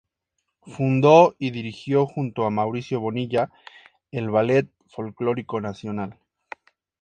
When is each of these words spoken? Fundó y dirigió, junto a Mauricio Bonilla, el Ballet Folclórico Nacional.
Fundó 0.65 1.35
y 1.37 1.51
dirigió, 1.51 2.07
junto 2.07 2.45
a 2.45 2.49
Mauricio 2.49 2.99
Bonilla, 2.99 3.51
el 4.09 4.31
Ballet 4.31 4.67
Folclórico 4.87 5.61
Nacional. 5.61 6.17